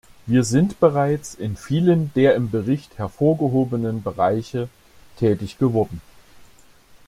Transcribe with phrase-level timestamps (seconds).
[0.25, 4.67] Wir sind bereits in vielen der im Bericht hervorgehobenen Bereiche
[5.19, 6.01] tätig geworden.